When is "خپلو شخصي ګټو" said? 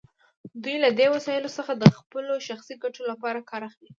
1.97-3.01